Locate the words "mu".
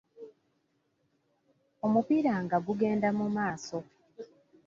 3.17-3.27